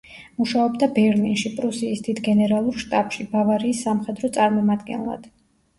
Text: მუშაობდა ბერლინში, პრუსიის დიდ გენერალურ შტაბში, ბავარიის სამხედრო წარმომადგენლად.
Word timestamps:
მუშაობდა 0.41 0.87
ბერლინში, 0.95 1.51
პრუსიის 1.59 2.01
დიდ 2.09 2.23
გენერალურ 2.29 2.81
შტაბში, 2.85 3.29
ბავარიის 3.37 3.87
სამხედრო 3.89 4.33
წარმომადგენლად. 4.41 5.33